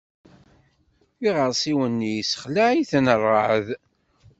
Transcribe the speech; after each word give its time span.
Iɣersiwen-nni 1.27 2.09
yessexleε-iten 2.13 3.05
rrεeḍ. 3.19 3.67